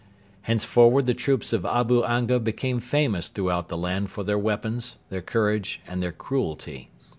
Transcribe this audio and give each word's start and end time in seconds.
Henceforward 0.41 1.05
the 1.05 1.13
troops 1.13 1.53
of 1.53 1.63
Abu 1.63 2.03
Anga 2.03 2.39
became 2.39 2.79
famous 2.79 3.27
throughout 3.27 3.69
the 3.69 3.77
land 3.77 4.09
for 4.09 4.23
their 4.23 4.35
weapons, 4.39 4.95
their 5.11 5.21
courage, 5.21 5.79
and 5.87 6.01
their 6.01 6.11
cruelty. 6.11 6.89